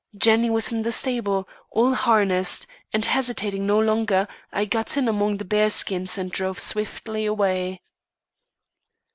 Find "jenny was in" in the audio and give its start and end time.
0.17-0.81